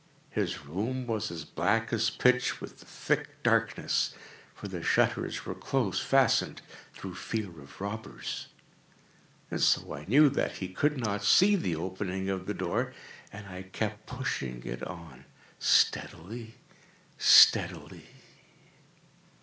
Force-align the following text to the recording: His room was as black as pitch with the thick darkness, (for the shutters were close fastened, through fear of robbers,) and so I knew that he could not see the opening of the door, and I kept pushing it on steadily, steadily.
His 0.31 0.65
room 0.65 1.05
was 1.05 1.29
as 1.29 1.45
black 1.45 1.93
as 1.93 2.09
pitch 2.09 2.59
with 2.59 2.79
the 2.79 2.87
thick 2.87 3.43
darkness, 3.43 4.15
(for 4.55 4.67
the 4.67 4.81
shutters 4.81 5.45
were 5.45 5.53
close 5.53 5.99
fastened, 6.01 6.63
through 6.91 7.13
fear 7.13 7.49
of 7.61 7.79
robbers,) 7.79 8.47
and 9.51 9.61
so 9.61 9.93
I 9.93 10.05
knew 10.05 10.27
that 10.29 10.53
he 10.53 10.69
could 10.69 10.97
not 10.97 11.23
see 11.23 11.55
the 11.55 11.75
opening 11.75 12.29
of 12.29 12.47
the 12.47 12.55
door, 12.55 12.95
and 13.31 13.45
I 13.45 13.61
kept 13.61 14.07
pushing 14.07 14.63
it 14.65 14.81
on 14.87 15.25
steadily, 15.59 16.55
steadily. 17.19 18.07